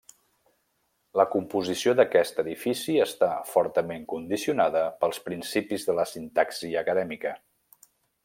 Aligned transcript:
La 1.19 1.25
composició 1.33 1.93
d'aquest 1.99 2.41
edifici 2.43 2.95
està 3.05 3.29
fortament 3.51 4.07
condicionada 4.15 4.83
pels 5.05 5.23
principis 5.29 5.87
de 5.91 5.97
la 6.01 6.07
sintaxi 6.15 6.73
acadèmica. 6.83 7.35